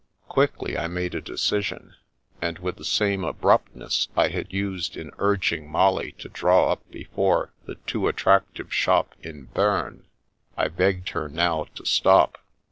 [0.27, 1.93] Quickly I made a decision;
[2.41, 7.51] and with the same abruptness I had used in urging Molly to draw up before
[7.67, 10.05] the too attractive shop in Bern,
[10.57, 12.39] I begged her now to stop.